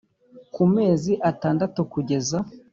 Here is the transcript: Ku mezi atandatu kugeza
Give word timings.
Ku 0.53 0.63
mezi 0.73 1.11
atandatu 1.29 1.79
kugeza 1.91 2.37